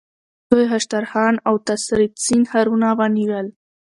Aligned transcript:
دوی 0.49 0.65
هشترخان 0.73 1.33
او 1.47 1.55
تساریتسین 1.67 2.41
ښارونه 2.49 2.87
ونیول. 2.99 3.47